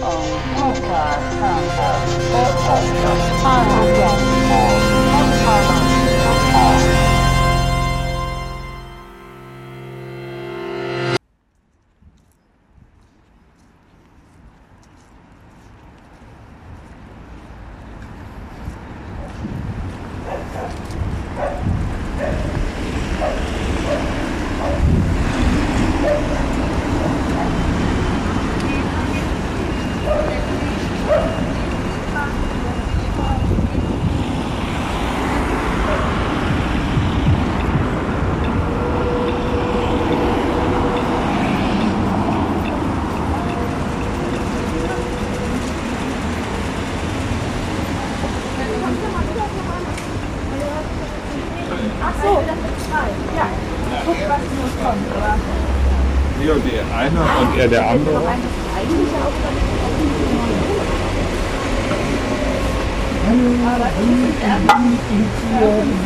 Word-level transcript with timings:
Oh, 0.00 0.38
podcast. 3.44 3.97
Hier 56.40 56.54
der 56.54 56.84
eine 56.96 57.20
und 57.20 57.58
er 57.58 57.68
der 57.68 57.90
andere. 57.90 58.22
Hier 58.80 58.96
gibt 65.10 65.32
es 65.60 65.98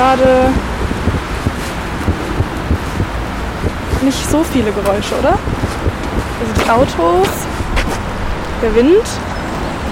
gerade 0.00 0.48
nicht 4.02 4.30
so 4.30 4.42
viele 4.50 4.72
Geräusche, 4.72 5.14
oder? 5.18 5.34
Also 6.40 6.52
die 6.64 6.70
Autos, 6.70 7.28
der 8.62 8.74
Wind. 8.74 9.04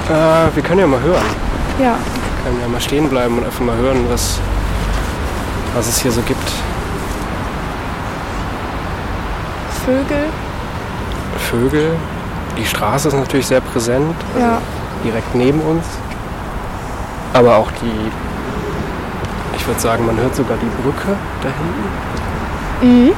Äh, 0.09 0.55
wir 0.55 0.63
können 0.63 0.81
ja 0.81 0.87
mal 0.87 1.01
hören. 1.01 1.27
Ja, 1.79 1.95
Wir 1.97 2.45
können 2.45 2.61
ja 2.63 2.69
mal 2.69 2.81
stehen 2.81 3.09
bleiben 3.11 3.37
und 3.37 3.45
einfach 3.45 3.61
mal 3.61 3.77
hören, 3.77 4.07
was, 4.09 4.39
was 5.75 5.89
es 5.89 5.99
hier 6.01 6.11
so 6.11 6.23
gibt. 6.23 6.51
Vögel. 9.85 10.25
Vögel. 11.51 11.97
Die 12.57 12.65
Straße 12.65 13.09
ist 13.09 13.15
natürlich 13.15 13.47
sehr 13.47 13.61
präsent, 13.61 14.15
also 14.35 14.47
Ja. 14.47 14.59
direkt 15.05 15.35
neben 15.35 15.61
uns. 15.61 15.85
Aber 17.35 17.57
auch 17.57 17.71
die, 17.83 18.11
würde 19.69 19.81
sagen, 19.81 20.07
man 20.07 20.17
hört 20.17 20.35
sogar 20.35 20.57
die 20.57 20.83
Brücke 20.83 21.15
da 21.43 21.49
hinten. 22.81 23.07
Mhm. 23.07 23.13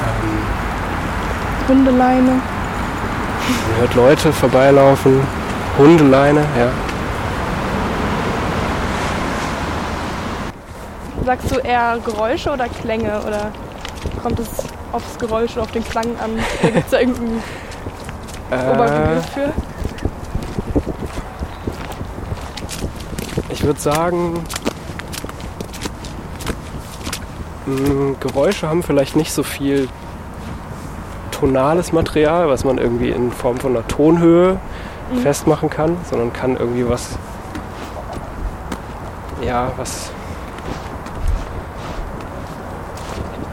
Ähm, 0.00 1.68
Hundeleine. 1.68 2.30
man 2.30 3.80
hört 3.80 3.94
Leute 3.94 4.32
vorbeilaufen. 4.32 5.20
Hundeleine, 5.78 6.40
ja. 6.58 6.68
Sagst 11.24 11.50
du 11.54 11.56
eher 11.58 11.98
Geräusche 12.04 12.50
oder 12.50 12.66
Klänge? 12.68 13.20
Oder 13.26 13.52
kommt 14.22 14.38
es 14.40 14.48
aufs 14.92 15.18
Geräusch 15.18 15.52
oder 15.52 15.62
auf 15.62 15.70
den 15.72 15.84
Klang 15.84 16.06
an? 16.22 16.30
Gibt 16.62 16.76
es 16.78 16.90
da 16.90 16.98
irgendeinen 17.00 17.42
Oberbegriff 18.50 19.26
Äh, 19.36 19.40
für? 19.52 19.52
Ich 23.60 23.66
würde 23.66 23.78
sagen, 23.80 24.42
mh, 27.66 28.14
Geräusche 28.20 28.66
haben 28.68 28.82
vielleicht 28.82 29.16
nicht 29.16 29.32
so 29.32 29.42
viel 29.42 29.86
tonales 31.30 31.92
Material, 31.92 32.48
was 32.48 32.64
man 32.64 32.78
irgendwie 32.78 33.10
in 33.10 33.30
Form 33.32 33.58
von 33.58 33.76
einer 33.76 33.86
Tonhöhe 33.86 34.58
Mhm. 35.12 35.18
festmachen 35.22 35.68
kann, 35.68 35.96
sondern 36.08 36.32
kann 36.32 36.56
irgendwie 36.56 36.88
was, 36.88 37.18
ja, 39.44 39.72
was, 39.76 40.10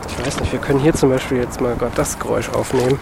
ich 0.08 0.26
weiß 0.26 0.40
nicht, 0.42 0.52
wir 0.52 0.60
können 0.60 0.80
hier 0.80 0.94
zum 0.94 1.10
Beispiel 1.10 1.40
jetzt 1.40 1.60
mal 1.60 1.76
gerade 1.76 1.94
das 1.96 2.20
Geräusch 2.20 2.50
aufnehmen. 2.50 3.00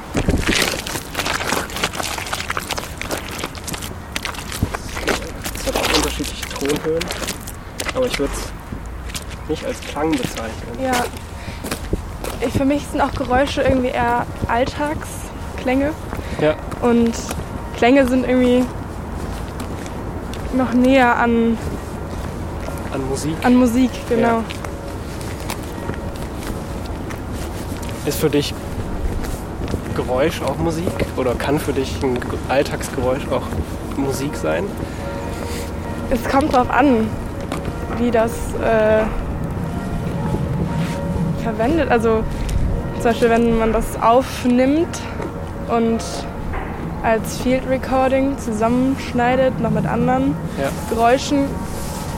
Es 5.56 5.68
hat 5.68 5.76
auch 5.76 6.05
unterschiedliche 6.18 6.50
Tonhöhen, 6.50 7.04
aber 7.94 8.06
ich 8.06 8.20
würde 8.20 8.34
es 8.34 9.50
nicht 9.50 9.66
als 9.66 9.80
Klang 9.82 10.12
bezeichnen. 10.12 10.80
Ja. 10.82 10.92
Ich, 12.46 12.54
für 12.54 12.66
mich 12.66 12.86
sind 12.92 13.02
auch 13.02 13.14
Geräusche 13.14 13.62
irgendwie 13.62 13.90
eher 13.90 14.26
Alltagsklänge. 14.48 15.92
Ja. 16.42 16.56
Und 16.82 17.14
Klänge 17.78 18.08
sind 18.08 18.28
irgendwie 18.28 18.66
noch 20.56 20.74
näher 20.74 21.16
an, 21.18 21.58
An 22.94 23.08
Musik 23.10 23.36
an 23.44 23.56
Musik, 23.56 23.92
genau. 24.08 24.42
ist 28.06 28.20
für 28.20 28.30
dich 28.30 28.54
Geräusch 29.96 30.42
auch 30.42 30.58
Musik 30.58 30.88
oder 31.18 31.36
kann 31.36 31.60
für 31.60 31.74
dich 31.74 32.02
ein 32.04 32.16
Ge- 32.16 32.24
Alltagsgeräusch 32.50 33.28
auch 33.32 33.44
Musik 33.98 34.36
sein? 34.36 34.66
Es 36.10 36.24
kommt 36.30 36.54
drauf 36.54 36.70
an, 36.70 37.08
wie 37.98 38.12
das 38.12 38.32
äh, 38.64 39.04
verwendet. 41.44 41.90
Also 41.90 42.24
zum 42.96 43.04
Beispiel, 43.04 43.30
wenn 43.30 43.58
man 43.58 43.74
das 43.74 43.86
aufnimmt 44.02 45.00
und 45.70 46.04
als 47.04 47.38
Field 47.38 47.64
Recording 47.70 48.38
zusammenschneidet, 48.38 49.60
noch 49.62 49.70
mit 49.72 49.86
anderen 49.86 50.36
Ja. 50.60 50.70
Geräuschen, 50.90 51.46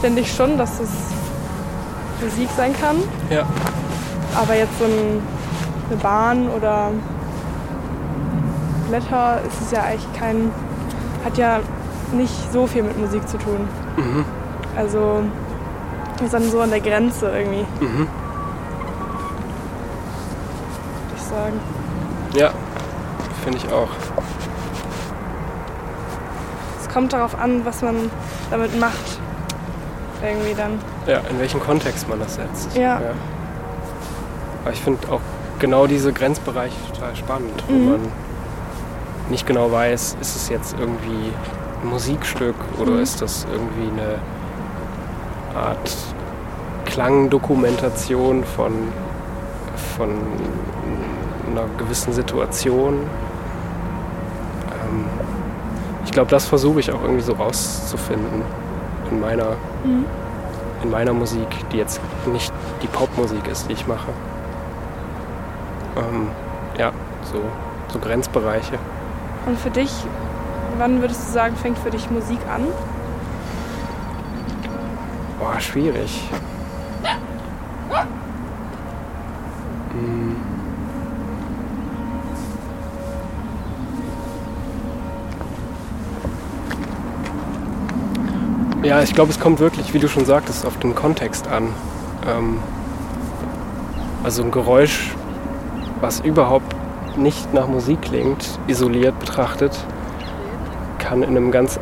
finde 0.02 0.22
ich 0.22 0.34
schon, 0.34 0.58
dass 0.58 0.80
es 0.80 0.90
Musik 2.24 2.50
sein 2.56 2.74
kann. 2.80 2.98
Ja. 3.30 3.44
Aber 4.36 4.56
jetzt 4.56 4.78
so 4.80 4.86
ein, 4.86 5.22
eine 5.90 5.98
Bahn 6.02 6.50
oder 6.50 6.92
Blätter 8.90 9.40
ist 9.48 9.62
es 9.62 9.72
ja 9.72 9.84
eigentlich 9.84 10.14
kein, 10.18 10.52
hat 11.26 11.38
ja 11.38 11.60
nicht 12.14 12.52
so 12.54 12.68
viel 12.68 12.84
mit 12.84 12.98
Musik 12.98 13.28
zu 13.28 13.38
tun. 13.38 13.68
Mhm. 13.98 14.26
Also 14.76 15.24
ist 16.24 16.34
dann 16.34 16.50
so 16.50 16.62
an 16.62 16.70
der 16.70 16.80
Grenze 16.82 17.30
irgendwie, 17.30 17.66
Mhm. 17.80 18.00
würde 18.00 18.08
ich 21.16 21.22
sagen. 21.24 21.60
Ja, 22.34 22.50
finde 23.44 23.58
ich 23.60 23.72
auch. 23.72 23.90
Es 26.82 26.90
kommt 26.94 27.14
darauf 27.14 27.38
an, 27.40 27.66
was 27.66 27.82
man 27.82 28.10
damit 28.52 28.80
macht. 28.80 29.20
Irgendwie 30.24 30.56
dann. 30.56 30.80
Ja, 31.06 31.20
in 31.30 31.40
welchem 31.40 31.60
Kontext 31.60 32.10
man 32.10 32.20
das 32.20 32.36
setzt. 32.36 32.76
Ja. 32.76 33.00
Aber 34.64 34.74
ich 34.74 34.82
finde 34.82 35.08
auch 35.12 35.22
genau 35.60 35.86
diese 35.86 36.12
Grenzbereiche 36.12 36.76
total 36.94 37.16
spannend, 37.16 37.64
wo 37.68 37.74
Mhm. 37.74 37.92
man 37.92 38.00
nicht 39.30 39.46
genau 39.46 39.72
weiß, 39.72 40.18
ist 40.20 40.36
es 40.36 40.50
jetzt 40.50 40.76
irgendwie 40.80 41.32
ein 41.84 41.90
Musikstück 41.90 42.56
oder 42.80 42.92
Mhm. 42.92 43.00
ist 43.02 43.22
das 43.22 43.46
irgendwie 43.52 43.90
eine 44.02 44.16
Art 45.60 45.96
Klangdokumentation 46.86 48.44
von, 48.44 48.72
von 49.98 50.10
einer 51.52 51.66
gewissen 51.78 52.14
Situation. 52.14 52.94
Ähm, 54.72 55.06
ich 56.06 56.12
glaube, 56.12 56.30
das 56.32 56.46
versuche 56.46 56.80
ich 56.80 56.92
auch 56.92 57.02
irgendwie 57.02 57.22
so 57.24 57.34
rauszufinden 57.34 58.42
in 59.12 59.20
meiner, 59.20 59.52
Mhm. 59.84 60.06
in 60.84 60.90
meiner 60.92 61.14
Musik, 61.14 61.48
die 61.72 61.78
jetzt 61.78 62.00
nicht 62.32 62.52
die 62.82 62.88
Popmusik 62.88 63.48
ist, 63.48 63.68
die 63.70 63.74
ich 63.74 63.88
mache. 63.88 64.10
ähm, 65.98 66.28
ja, 66.78 66.92
so, 67.24 67.42
so 67.92 67.98
Grenzbereiche. 67.98 68.78
Und 69.48 69.58
für 69.60 69.72
dich, 69.72 69.92
wann 70.78 71.02
würdest 71.02 71.28
du 71.28 71.32
sagen, 71.34 71.56
fängt 71.56 71.78
für 71.80 71.90
dich 71.90 72.10
Musik 72.10 72.40
an? 72.54 72.64
Boah, 75.40 75.60
schwierig. 75.60 76.24
Hm. 79.92 80.36
Ja, 88.84 89.02
ich 89.02 89.14
glaube, 89.14 89.32
es 89.32 89.40
kommt 89.40 89.60
wirklich, 89.60 89.94
wie 89.94 90.00
du 90.00 90.08
schon 90.08 90.26
sagtest, 90.26 90.66
auf 90.66 90.78
den 90.80 90.96
Kontext 90.96 91.48
an. 91.48 91.74
Ähm, 92.28 92.60
also 94.24 94.44
ein 94.44 94.52
Geräusch, 94.52 95.14
was 96.00 96.20
überhaupt 96.22 96.76
nicht 97.18 97.54
nach 97.54 97.68
Musik 97.68 98.02
klingt, 98.02 98.60
isoliert 98.68 99.20
betrachtet, 99.20 99.78
kann 101.08 101.24
in 101.24 101.30
einem 101.38 101.52
ganz 101.52 101.80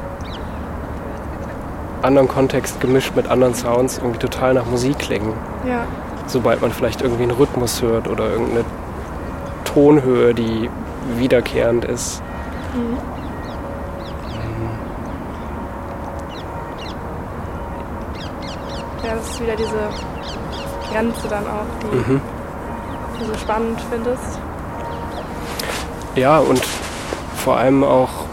anderen 2.03 2.27
Kontext 2.27 2.79
gemischt 2.79 3.15
mit 3.15 3.27
anderen 3.27 3.55
Sounds 3.55 3.97
irgendwie 3.97 4.19
total 4.19 4.53
nach 4.53 4.65
Musik 4.65 4.99
klingen. 4.99 5.33
Ja. 5.67 5.81
Sobald 6.27 6.61
man 6.61 6.71
vielleicht 6.71 7.01
irgendwie 7.01 7.23
einen 7.23 7.31
Rhythmus 7.31 7.81
hört 7.81 8.07
oder 8.07 8.29
irgendeine 8.29 8.63
Tonhöhe, 9.63 10.35
die 10.35 10.69
wiederkehrend 11.17 11.85
ist. 11.85 12.21
Mhm. 12.75 12.97
Ja, 19.03 19.15
das 19.15 19.29
ist 19.29 19.41
wieder 19.41 19.55
diese 19.55 19.89
Grenze 20.91 21.27
dann 21.27 21.45
auch, 21.45 21.65
die 21.81 21.95
Mhm. 22.11 22.21
du 23.19 23.25
so 23.25 23.33
spannend 23.39 23.79
findest. 23.89 24.39
Ja, 26.15 26.37
und 26.39 26.61
vor 27.37 27.57
allem 27.57 27.83
auch 27.83 28.24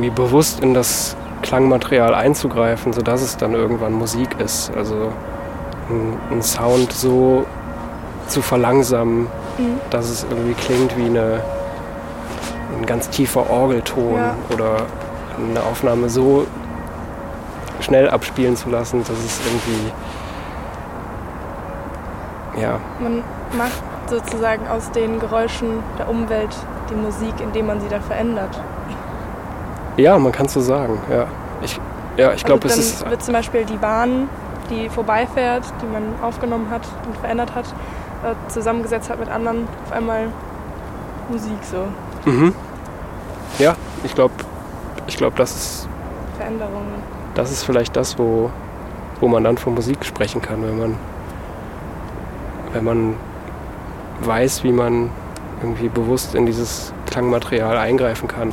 irgendwie 0.00 0.10
bewusst 0.22 0.60
in 0.60 0.72
das 0.74 1.14
Klangmaterial 1.42 2.14
einzugreifen, 2.14 2.92
sodass 2.92 3.20
es 3.22 3.36
dann 3.36 3.52
irgendwann 3.52 3.92
Musik 3.92 4.28
ist. 4.40 4.72
Also 4.76 5.12
einen 6.30 6.42
Sound 6.42 6.92
so 6.92 7.44
zu 8.28 8.40
verlangsamen, 8.42 9.26
Mhm. 9.58 9.80
dass 9.90 10.08
es 10.08 10.24
irgendwie 10.30 10.54
klingt 10.54 10.96
wie 10.96 11.06
eine, 11.06 11.40
ein 12.78 12.86
ganz 12.86 13.10
tiefer 13.10 13.50
Orgelton 13.50 14.14
Ja. 14.14 14.34
oder 14.54 14.76
eine 15.38 15.62
Aufnahme 15.62 16.08
so 16.08 16.46
schnell 17.80 18.08
abspielen 18.08 18.56
zu 18.56 18.70
lassen, 18.70 19.00
dass 19.00 19.10
es 19.18 19.40
irgendwie 19.46 19.92
ja, 22.62 22.78
Man 23.00 23.22
macht 23.56 23.82
sozusagen 24.08 24.66
aus 24.68 24.90
den 24.92 25.18
Geräuschen 25.18 25.82
der 25.98 26.08
Umwelt 26.08 26.54
die 26.90 26.94
Musik, 26.94 27.34
indem 27.42 27.66
man 27.66 27.80
sie 27.80 27.88
da 27.88 28.00
verändert. 28.00 28.60
Ja, 29.96 30.18
man 30.18 30.32
kann 30.32 30.46
es 30.46 30.54
so 30.54 30.60
sagen. 30.60 30.98
Ja, 31.10 31.26
ich, 31.62 31.80
ja, 32.16 32.32
ich 32.32 32.44
glaube, 32.44 32.64
also 32.64 32.80
es 32.80 32.94
ist 32.94 33.10
wird 33.10 33.22
zum 33.22 33.34
Beispiel 33.34 33.64
die 33.64 33.76
Bahn, 33.76 34.28
die 34.70 34.88
vorbeifährt, 34.88 35.64
die 35.82 35.86
man 35.86 36.02
aufgenommen 36.22 36.70
hat 36.70 36.82
und 37.06 37.16
verändert 37.18 37.54
hat, 37.54 37.66
äh, 37.66 38.34
zusammengesetzt 38.48 39.10
hat 39.10 39.18
mit 39.18 39.28
anderen, 39.28 39.66
auf 39.86 39.92
einmal 39.92 40.28
Musik 41.30 41.58
so, 41.70 41.86
Mhm. 42.24 42.54
Ja, 43.58 43.76
ich 44.04 44.14
glaube, 44.14 44.34
ich 45.06 45.16
glaub, 45.16 45.36
das, 45.36 45.54
ist, 45.54 45.88
Veränderungen. 46.36 47.02
das 47.34 47.50
ist 47.50 47.62
vielleicht 47.64 47.96
das, 47.96 48.18
wo, 48.18 48.50
wo 49.20 49.28
man 49.28 49.44
dann 49.44 49.58
von 49.58 49.74
Musik 49.74 50.04
sprechen 50.04 50.42
kann, 50.42 50.62
wenn 50.62 50.78
man, 50.78 50.96
wenn 52.72 52.84
man 52.84 53.14
weiß, 54.22 54.64
wie 54.64 54.72
man 54.72 55.10
irgendwie 55.62 55.88
bewusst 55.88 56.34
in 56.34 56.46
dieses 56.46 56.92
Klangmaterial 57.06 57.76
eingreifen 57.76 58.28
kann. 58.28 58.52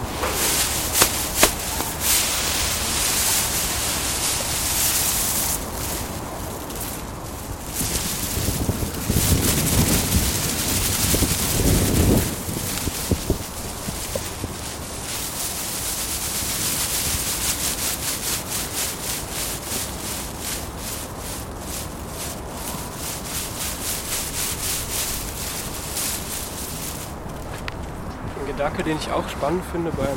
Ein 28.39 28.48
Gedanke, 28.67 28.83
den 28.83 28.97
ich 28.97 29.11
auch 29.11 29.27
spannend 29.29 29.63
finde 29.71 29.91
beim, 29.91 30.07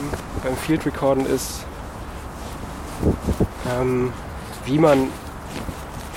beim 0.43 0.57
Field 0.57 0.85
Recorden 0.85 1.25
ist, 1.25 1.65
ähm, 3.71 4.13
wie, 4.65 4.77
man, 4.77 5.09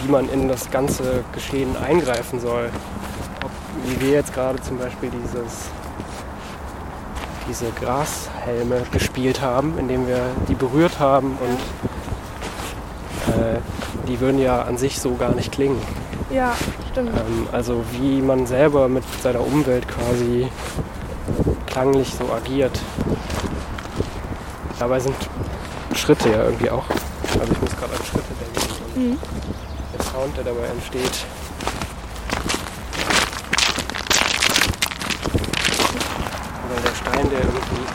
wie 0.01 0.12
man 0.12 0.27
in 0.30 0.47
das 0.47 0.71
ganze 0.71 1.24
Geschehen 1.31 1.77
eingreifen 1.77 2.39
soll. 2.39 2.71
Ob, 3.44 3.51
wie 3.85 4.01
wir 4.01 4.13
jetzt 4.13 4.33
gerade 4.33 4.59
zum 4.62 4.80
Beispiel 4.80 5.12
dieses, 5.12 5.69
diese 7.47 7.65
Grashelme 7.80 8.81
gespielt 8.91 9.41
haben, 9.41 9.77
indem 9.77 10.07
wir 10.07 10.25
die 10.47 10.56
berührt 10.56 11.00
haben 11.00 11.38
und 11.39 11.59
äh, 13.35 13.59
die 14.07 14.19
würden 14.19 14.39
ja 14.39 14.63
an 14.63 14.77
sich 14.77 15.00
so 15.00 15.13
gar 15.15 15.35
nicht 15.35 15.51
klingen. 15.51 15.80
Ja, 16.31 16.56
stimmt. 16.91 17.12
Ähm, 17.12 17.47
also 17.51 17.83
wie 17.91 18.24
man 18.24 18.47
selber 18.47 18.89
mit 18.89 19.03
seiner 19.21 19.41
Umwelt 19.41 19.88
quasi 19.88 20.47
klanglich 21.74 22.14
so 22.14 22.31
agiert. 22.31 22.80
Dabei 24.78 25.00
sind 25.00 25.16
Schritte 25.96 26.30
ja 26.30 26.44
irgendwie 26.44 26.70
auch. 26.70 26.86
Also 27.40 27.52
ich 27.52 27.62
muss 27.62 27.72
gerade 27.72 27.94
an 27.94 28.06
Schritte 28.06 28.34
denken. 28.40 29.10
Mhm. 29.10 29.20
Der 29.98 30.06
Sound, 30.06 30.38
der 30.38 30.44
dabei 30.44 30.68
entsteht. 30.68 31.25
Oder 36.68 36.81
der 36.86 36.96
Stein, 36.96 37.30
der 37.31 37.40
irgendwie 37.40 37.88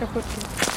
Kaputt 0.00 0.24
geht. 0.34 0.75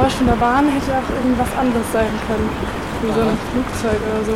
Geräusch 0.00 0.14
von 0.14 0.26
der 0.28 0.36
Bahn 0.36 0.66
hätte 0.66 0.92
auch 0.96 1.10
irgendwas 1.14 1.48
anderes 1.58 1.92
sein 1.92 2.08
können. 2.26 2.48
Wie 3.02 3.12
so 3.12 3.20
ein 3.20 3.36
Flugzeug 3.52 4.00
oder 4.10 4.24
so. 4.24 4.32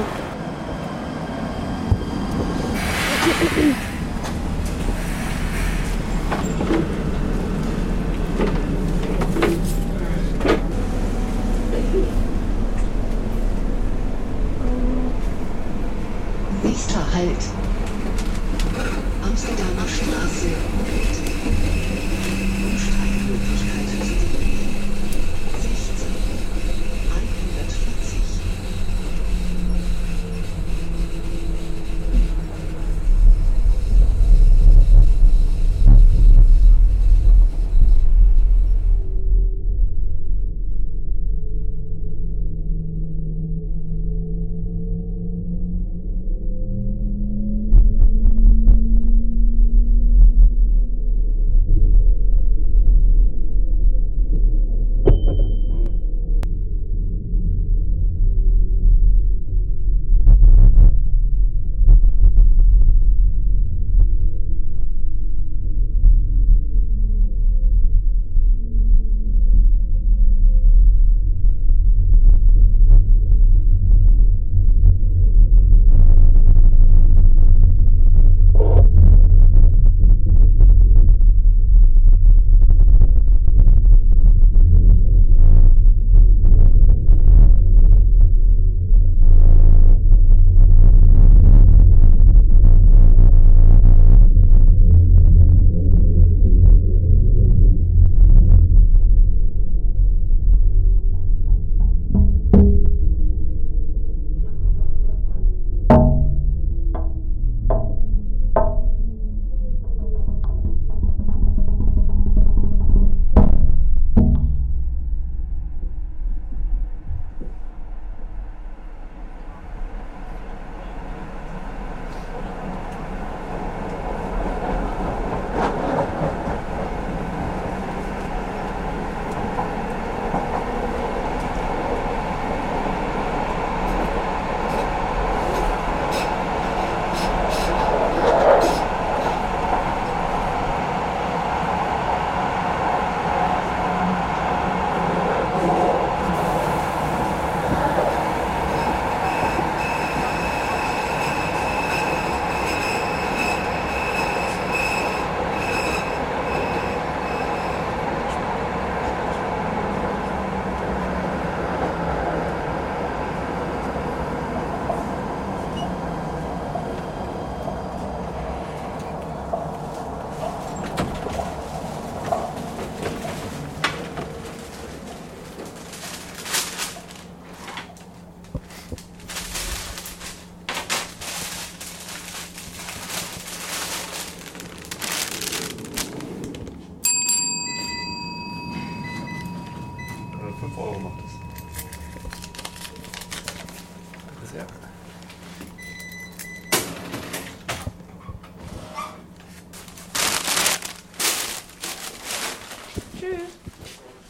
Tschüss. 203.25 203.41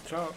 Ciao. 0.06 0.28